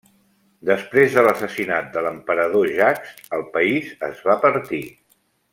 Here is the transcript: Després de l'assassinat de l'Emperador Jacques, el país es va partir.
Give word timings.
Després 0.69 1.17
de 1.17 1.23
l'assassinat 1.27 1.91
de 1.97 2.03
l'Emperador 2.07 2.73
Jacques, 2.81 3.23
el 3.39 3.47
país 3.59 3.95
es 4.13 4.27
va 4.31 4.39
partir. 4.49 4.85